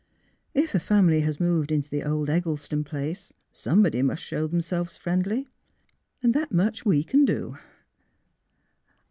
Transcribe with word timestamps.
"If 0.65 0.73
a 0.73 0.79
family 0.79 1.19
has 1.21 1.39
moved 1.39 1.71
into 1.71 1.87
the 1.87 2.01
old 2.03 2.27
Eggleston 2.27 2.83
place, 2.83 3.33
somebody 3.51 4.01
must 4.01 4.23
show 4.23 4.47
themselves 4.47 4.97
friendly, 4.97 5.47
and 6.23 6.33
that 6.33 6.51
much 6.51 6.83
we 6.83 7.03
can 7.03 7.23
do." 7.23 7.59